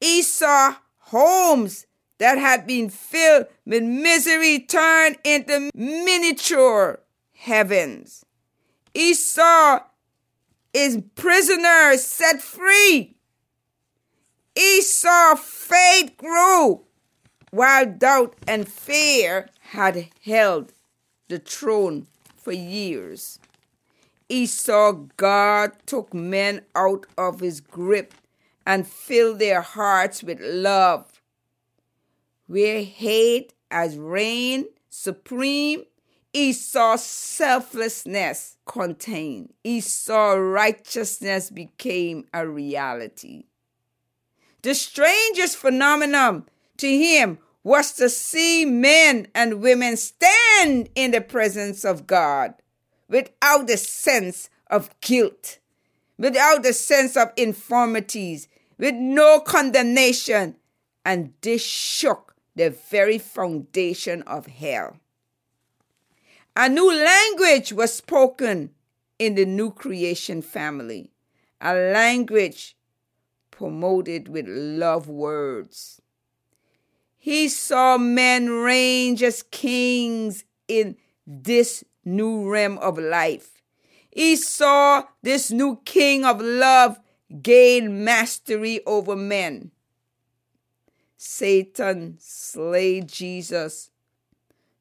He 0.00 0.22
saw 0.22 0.76
homes 0.98 1.86
that 2.18 2.38
had 2.38 2.66
been 2.66 2.88
filled 2.88 3.46
with 3.66 3.82
misery 3.82 4.60
turned 4.60 5.16
into 5.24 5.70
miniature 5.74 7.00
heavens. 7.34 8.24
He 8.94 9.14
saw 9.14 9.80
his 10.72 11.02
prisoners 11.14 12.04
set 12.04 12.40
free. 12.40 13.16
He 14.54 14.82
saw 14.82 15.34
faith 15.34 16.16
grow 16.16 16.82
while 17.50 17.86
doubt 17.86 18.34
and 18.46 18.68
fear 18.68 19.48
had 19.60 20.08
held 20.24 20.72
the 21.28 21.38
throne 21.38 22.06
for 22.36 22.52
years. 22.52 23.38
He 24.28 24.46
saw 24.46 24.92
God 25.16 25.72
took 25.86 26.14
men 26.14 26.62
out 26.74 27.06
of 27.18 27.40
his 27.40 27.60
grip 27.60 28.14
and 28.66 28.86
filled 28.86 29.38
their 29.38 29.60
hearts 29.60 30.22
with 30.22 30.40
love. 30.40 31.20
Where 32.46 32.82
hate 32.82 33.54
has 33.70 33.96
reigned 33.96 34.66
supreme, 34.88 35.84
saw 36.52 36.96
selflessness 36.96 38.56
contained. 38.64 39.52
Saw 39.80 40.32
righteousness 40.32 41.50
became 41.50 42.26
a 42.32 42.46
reality. 42.46 43.44
The 44.62 44.74
strangest 44.74 45.56
phenomenon 45.56 46.48
to 46.76 46.86
him 46.88 47.38
was 47.64 47.92
to 47.92 48.08
see 48.08 48.64
men 48.64 49.28
and 49.34 49.60
women 49.60 49.96
stand 49.96 50.88
in 50.94 51.10
the 51.10 51.20
presence 51.20 51.84
of 51.84 52.06
God 52.06 52.54
without 53.08 53.66
the 53.66 53.76
sense 53.76 54.48
of 54.68 54.88
guilt, 55.00 55.58
without 56.18 56.62
the 56.62 56.72
sense 56.72 57.16
of 57.16 57.32
infirmities, 57.36 58.48
with 58.78 58.94
no 58.94 59.40
condemnation, 59.40 60.56
and 61.04 61.34
this 61.40 61.64
shook 61.64 62.34
the 62.56 62.70
very 62.70 63.18
foundation 63.18 64.22
of 64.22 64.46
hell. 64.46 64.96
A 66.56 66.68
new 66.68 66.92
language 66.92 67.72
was 67.72 67.94
spoken 67.94 68.70
in 69.18 69.34
the 69.34 69.44
new 69.44 69.70
creation 69.70 70.42
family, 70.42 71.10
a 71.60 71.74
language 71.74 72.76
promoted 73.62 74.26
with 74.26 74.44
love 74.48 75.06
words. 75.06 76.02
He 77.16 77.48
saw 77.48 77.96
men 77.96 78.50
reign 78.50 79.22
as 79.22 79.44
kings 79.44 80.44
in 80.66 80.96
this 81.24 81.84
new 82.04 82.50
realm 82.50 82.76
of 82.78 82.98
life. 82.98 83.62
He 84.10 84.34
saw 84.34 85.04
this 85.22 85.52
new 85.52 85.80
king 85.84 86.24
of 86.24 86.40
love 86.40 86.98
gain 87.40 88.02
mastery 88.02 88.80
over 88.84 89.14
men. 89.14 89.70
Satan 91.16 92.16
slayed 92.18 93.06
Jesus 93.06 93.90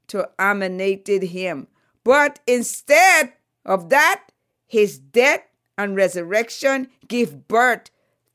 to 0.07 0.27
emanated 0.39 1.21
him, 1.21 1.67
but 2.03 2.39
instead 2.47 3.33
of 3.63 3.89
that, 3.89 4.31
his 4.65 4.97
death 4.97 5.43
and 5.77 5.95
resurrection 5.95 6.87
give 7.07 7.47
birth 7.47 7.91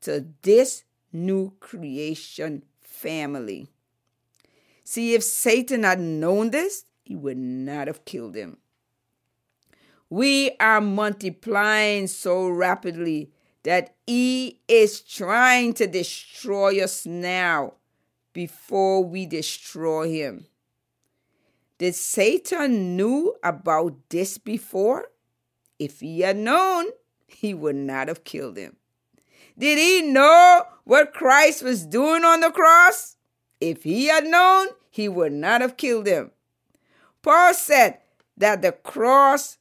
to 0.07 0.25
this 0.41 0.85
new 1.11 1.51
creation 1.59 2.63
family. 2.79 3.67
See, 4.85 5.13
if 5.13 5.21
Satan 5.21 5.83
had 5.83 5.99
known 5.99 6.51
this, 6.51 6.85
he 7.03 7.13
would 7.13 7.37
not 7.37 7.87
have 7.87 8.05
killed 8.05 8.33
him. 8.33 8.55
We 10.09 10.51
are 10.61 10.79
multiplying 10.79 12.07
so 12.07 12.47
rapidly 12.47 13.31
that 13.63 13.95
He 14.05 14.61
is 14.69 15.01
trying 15.01 15.73
to 15.73 15.87
destroy 15.87 16.81
us 16.81 17.05
now 17.05 17.73
before 18.31 19.03
we 19.03 19.25
destroy 19.25 20.09
him. 20.09 20.45
Did 21.79 21.95
Satan 21.95 22.95
knew 22.95 23.35
about 23.43 24.09
this 24.09 24.37
before? 24.37 25.09
If 25.77 25.99
he 25.99 26.21
had 26.21 26.37
known, 26.37 26.85
he 27.27 27.53
would 27.53 27.75
not 27.75 28.07
have 28.07 28.23
killed 28.23 28.55
him. 28.55 28.77
Did 29.57 29.77
he 29.79 30.01
know 30.03 30.63
what 30.83 31.13
Christ 31.13 31.63
was 31.63 31.85
doing 31.85 32.23
on 32.23 32.41
the 32.41 32.51
cross? 32.51 33.15
If 33.59 33.83
he 33.83 34.05
had 34.05 34.25
known, 34.25 34.67
he 34.89 35.09
would 35.09 35.33
not 35.33 35.61
have 35.61 35.77
killed 35.77 36.07
him. 36.07 36.31
Paul 37.21 37.53
said 37.53 37.97
that 38.37 38.61
the 38.61 38.71
cross 38.71 39.57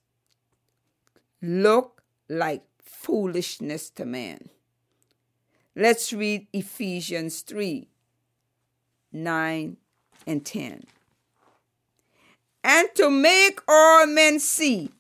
looked 1.41 2.01
like 2.29 2.63
foolishness 2.83 3.91
to 3.91 4.05
man. 4.05 4.51
Let's 5.75 6.13
read 6.13 6.47
Ephesians 6.53 7.41
3 7.41 7.89
9 9.13 9.77
and 10.27 10.45
10. 10.45 10.85
And 12.65 12.89
to 12.97 13.09
make 13.09 13.61
all 13.69 14.07
men 14.07 14.41
see 14.41 14.91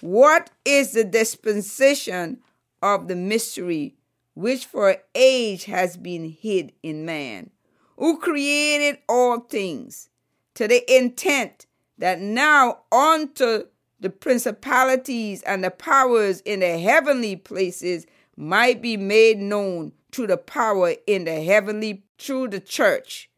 what 0.00 0.50
is 0.64 0.92
the 0.92 1.04
dispensation 1.04 2.38
of 2.82 3.08
the 3.08 3.16
mystery 3.16 3.94
which 4.34 4.66
for 4.66 4.96
age 5.14 5.64
has 5.64 5.96
been 5.96 6.24
hid 6.24 6.72
in 6.82 7.04
man, 7.04 7.50
who 7.96 8.18
created 8.18 8.98
all 9.08 9.40
things, 9.40 10.08
to 10.54 10.66
the 10.68 10.96
intent 10.96 11.66
that 11.98 12.20
now 12.20 12.78
unto 12.90 13.64
the 14.00 14.10
principalities 14.10 15.42
and 15.42 15.62
the 15.62 15.70
powers 15.70 16.40
in 16.42 16.60
the 16.60 16.78
heavenly 16.78 17.36
places 17.36 18.06
might 18.36 18.80
be 18.80 18.96
made 18.96 19.38
known 19.38 19.92
to 20.12 20.26
the 20.26 20.36
power 20.36 20.94
in 21.06 21.24
the 21.24 21.42
heavenly 21.42 22.02
through 22.18 22.48
the 22.48 22.60
church, 22.60 23.30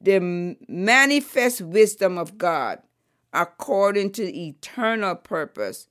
the 0.00 0.56
manifest 0.68 1.60
wisdom 1.60 2.18
of 2.18 2.38
God 2.38 2.80
according 3.32 4.12
to 4.12 4.26
the 4.26 4.48
eternal 4.48 5.14
purpose 5.14 5.88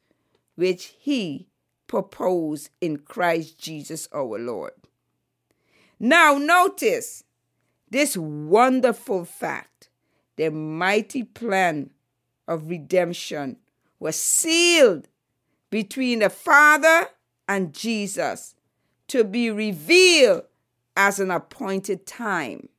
which 0.56 0.94
he 1.00 1.48
proposed 1.92 2.70
in 2.80 2.98
Christ 3.00 3.60
Jesus 3.60 4.08
our 4.16 4.40
Lord. 4.40 4.72
Now, 6.00 6.38
notice 6.38 7.26
this 7.90 8.16
wonderful 8.16 9.26
fact 9.26 9.90
the 10.38 10.50
mighty 10.50 11.24
plan 11.24 11.90
of 12.48 12.70
redemption 12.70 13.58
was 14.00 14.16
sealed 14.16 15.10
between 15.70 16.20
the 16.20 16.30
Father 16.30 17.10
and 17.50 17.74
Jesus 17.74 18.56
to 19.10 19.26
be 19.26 19.52
revealed 19.52 20.44
as 20.96 21.20
an 21.20 21.30
appointed 21.30 22.06
time. 22.06 22.70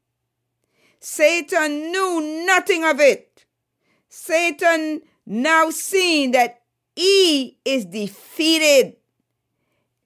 Satan 1.00 1.92
knew 1.92 2.46
nothing 2.46 2.82
of 2.82 2.98
it. 2.98 3.44
Satan 4.08 5.02
now 5.26 5.68
seeing 5.68 6.30
that 6.30 6.62
he 6.96 7.58
is 7.66 7.84
defeated 7.84 8.96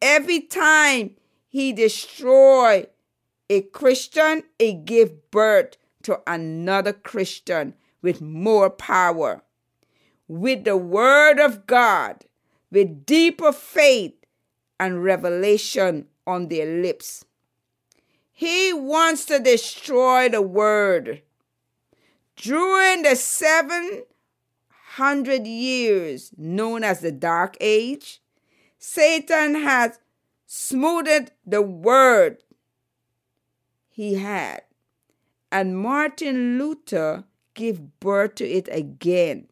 every 0.01 0.41
time 0.41 1.17
he 1.49 1.73
destroy 1.73 2.87
a 3.49 3.63
Christian, 3.63 4.43
he 4.59 4.73
give 4.73 5.31
birth 5.31 5.77
to 6.03 6.21
another 6.27 6.93
Christian 6.93 7.75
with 8.03 8.21
more 8.21 8.71
power. 8.71 9.43
With 10.29 10.65
the 10.65 10.77
word 10.77 11.39
of 11.39 11.67
God, 11.67 12.25
with 12.71 13.07
deeper 13.07 13.53
faith 13.53 14.15
and 14.79 15.03
revelation 15.03 16.07
on 16.27 16.49
their 16.49 16.83
lips. 16.83 17.25
He 18.33 18.73
wants 18.73 19.25
to 19.27 19.39
destroy 19.39 20.29
the 20.29 20.43
word. 20.43 21.23
During 22.37 23.03
the 23.03 23.15
700 23.17 25.47
years 25.47 26.33
known 26.37 26.85
as 26.85 27.01
the 27.01 27.13
Dark 27.13 27.57
Age, 27.61 28.21
Satan 28.89 29.57
has 29.57 29.99
smoothed 30.47 31.33
the 31.45 31.61
word 31.61 32.45
he 33.89 34.15
had, 34.15 34.63
and 35.51 35.77
Martin 35.77 36.57
Luther 36.57 37.25
gave 37.55 37.99
birth 37.99 38.37
to 38.37 38.49
it 38.49 38.69
again. 38.71 39.49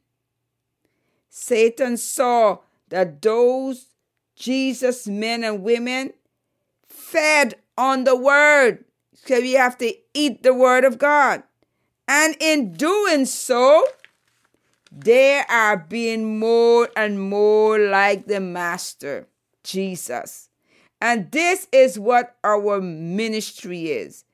Satan 1.29 1.97
saw 1.97 2.59
that 2.91 3.23
those 3.23 3.89
Jesus 4.37 5.09
men 5.09 5.43
and 5.43 5.65
women 5.65 6.13
fed 6.87 7.57
on 7.77 8.05
the 8.05 8.17
word. 8.17 8.85
So 9.15 9.41
we 9.41 9.55
have 9.55 9.77
to 9.79 9.93
eat 10.15 10.45
the 10.45 10.55
word 10.55 10.85
of 10.85 10.97
God. 10.97 11.43
And 12.07 12.37
in 12.39 12.75
doing 12.75 13.25
so, 13.25 13.85
they 14.97 15.43
are 15.49 15.77
being 15.77 16.39
more 16.39 16.89
and 16.97 17.21
more 17.21 17.79
like 17.79 18.27
the 18.27 18.39
Master, 18.39 19.27
Jesus. 19.65 20.49
And 21.01 21.33
this 21.33 21.67
is 21.73 21.99
what 21.99 22.37
our 22.45 22.81
ministry 22.81 23.91
is. 23.91 24.25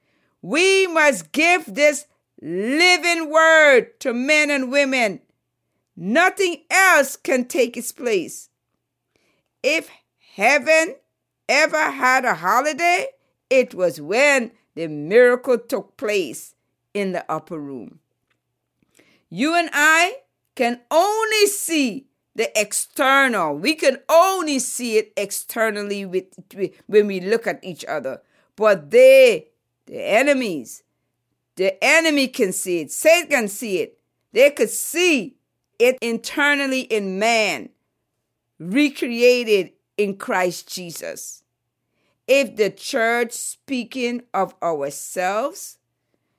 We 0.42 0.86
must 0.86 1.32
give 1.32 1.64
this 1.66 2.06
living 2.42 3.30
word 3.30 3.98
to 4.00 4.12
men 4.12 4.50
and 4.50 4.70
women. 4.70 5.20
Nothing 5.96 6.62
else 6.70 7.16
can 7.16 7.46
take 7.46 7.76
its 7.76 7.92
place. 7.92 8.50
If 9.62 9.90
heaven 10.34 10.96
ever 11.48 11.90
had 11.90 12.24
a 12.26 12.34
holiday, 12.34 13.06
it 13.48 13.74
was 13.74 14.00
when 14.00 14.52
the 14.74 14.88
miracle 14.88 15.58
took 15.58 15.96
place 15.96 16.54
in 16.92 17.12
the 17.12 17.24
upper 17.30 17.58
room. 17.58 18.00
You 19.30 19.54
and 19.54 19.70
I 19.72 20.16
can 20.54 20.80
only 20.90 21.46
see 21.46 22.06
the 22.34 22.50
external. 22.58 23.56
We 23.56 23.74
can 23.74 23.98
only 24.08 24.58
see 24.58 24.96
it 24.96 25.12
externally 25.16 26.04
with, 26.06 26.26
when 26.86 27.06
we 27.06 27.20
look 27.20 27.46
at 27.46 27.62
each 27.62 27.84
other. 27.84 28.22
But 28.56 28.90
they, 28.90 29.48
the 29.86 30.02
enemies, 30.02 30.82
the 31.56 31.82
enemy 31.82 32.28
can 32.28 32.52
see 32.52 32.80
it. 32.80 32.92
Satan 32.92 33.30
can 33.30 33.48
see 33.48 33.78
it. 33.78 33.98
They 34.32 34.50
could 34.50 34.70
see 34.70 35.36
it 35.78 35.98
internally 36.00 36.82
in 36.82 37.18
man, 37.18 37.70
recreated 38.58 39.72
in 39.96 40.16
Christ 40.16 40.72
Jesus. 40.72 41.42
If 42.26 42.56
the 42.56 42.70
church, 42.70 43.32
speaking 43.32 44.22
of 44.32 44.54
ourselves, 44.62 45.78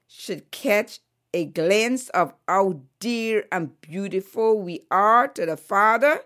should 0.08 0.50
catch 0.52 1.00
a 1.34 1.46
glance 1.46 2.10
of 2.10 2.34
how 2.48 2.82
dear 3.00 3.46
and 3.52 3.80
beautiful 3.82 4.60
we 4.60 4.82
are 4.92 5.28
to 5.30 5.46
the 5.46 5.58
Father, 5.58 6.22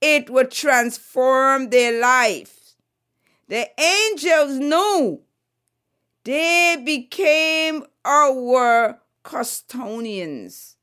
it 0.00 0.30
would 0.30 0.50
transform 0.50 1.70
their 1.70 2.00
lives. 2.00 2.76
The 3.48 3.68
angels 3.80 4.58
knew 4.58 5.20
they 6.24 6.80
became 6.84 7.84
our 8.04 9.00
custodians. 9.22 10.76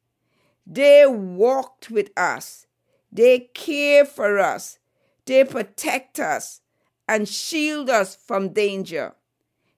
They 0.66 1.06
walked 1.08 1.90
with 1.90 2.10
us. 2.18 2.68
They 3.12 3.40
care 3.54 4.06
for 4.06 4.40
us. 4.40 4.80
They 5.26 5.44
protect 5.44 6.20
us 6.20 6.62
and 7.08 7.28
shield 7.28 7.90
us 7.90 8.16
from 8.16 8.50
danger. 8.50 9.16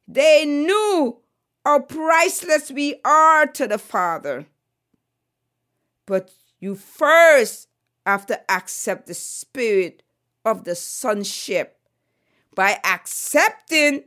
They 0.08 0.46
knew 0.46 1.20
how 1.69 1.77
priceless 1.77 2.71
we 2.71 2.95
are 3.05 3.45
to 3.45 3.67
the 3.67 3.77
Father. 3.77 4.47
But 6.08 6.32
you 6.60 6.73
first 6.73 7.67
have 8.08 8.25
to 8.25 8.51
accept 8.51 9.05
the 9.05 9.13
spirit 9.13 10.01
of 10.43 10.63
the 10.63 10.73
sonship 10.73 11.77
by 12.55 12.79
accepting 12.84 14.05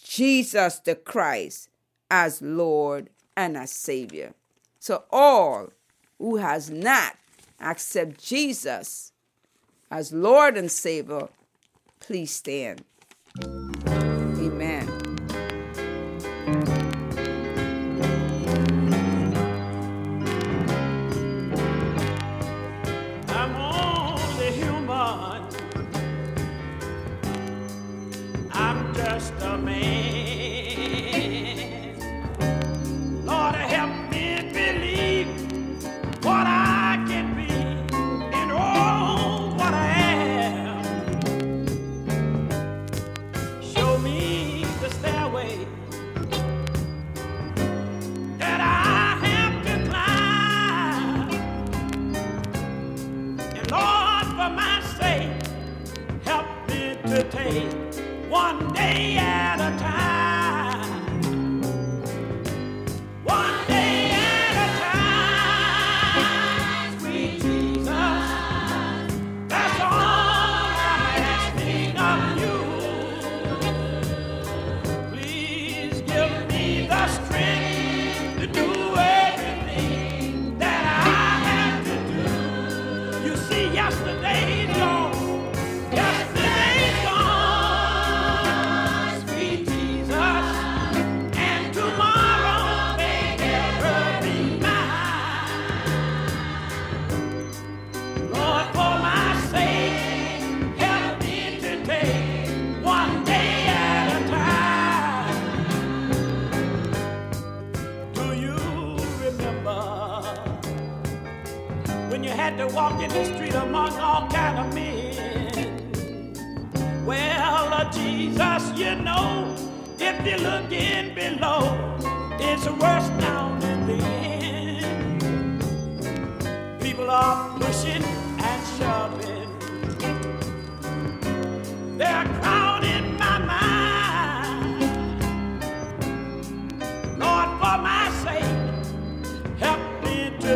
Jesus 0.00 0.78
the 0.78 0.94
Christ 0.94 1.70
as 2.08 2.40
Lord 2.40 3.10
and 3.36 3.56
as 3.56 3.72
Savior. 3.72 4.34
So 4.78 5.06
all 5.10 5.70
who 6.20 6.36
has 6.36 6.70
not 6.70 7.16
accept 7.58 8.24
Jesus 8.24 9.10
as 9.90 10.12
Lord 10.12 10.56
and 10.56 10.70
Savior, 10.70 11.30
please 11.98 12.30
stand. 12.30 12.84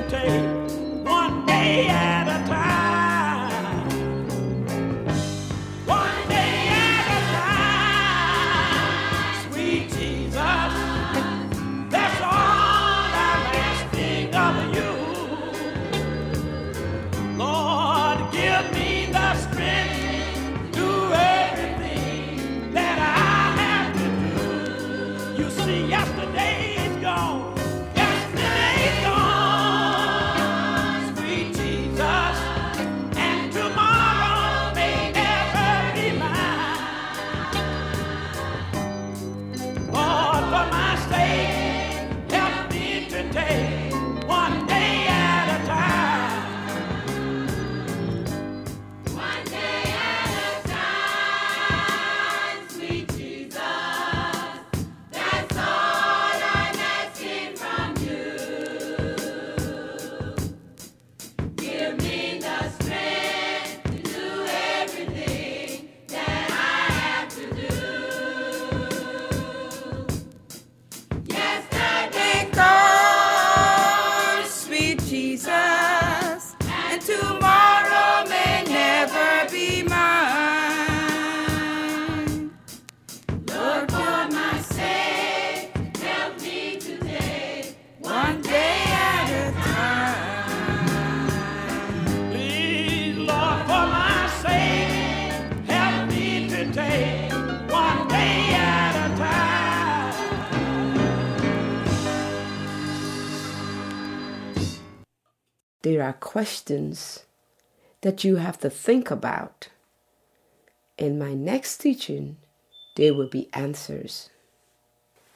take 0.09 0.50
questions 106.41 107.27
that 108.01 108.25
you 108.25 108.37
have 108.37 108.59
to 108.59 108.71
think 108.71 109.11
about. 109.11 109.69
In 110.97 111.19
my 111.19 111.35
next 111.35 111.77
teaching, 111.83 112.39
there 112.97 113.13
will 113.13 113.29
be 113.29 113.51
answers. 113.53 114.31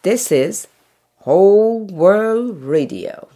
This 0.00 0.32
is 0.32 0.66
Whole 1.18 1.84
World 1.84 2.62
Radio. 2.62 3.28